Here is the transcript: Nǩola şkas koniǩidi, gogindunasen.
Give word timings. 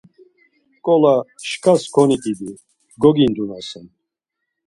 Nǩola 0.75 1.15
şkas 1.49 1.81
koniǩidi, 1.93 2.51
gogindunasen. 3.01 3.85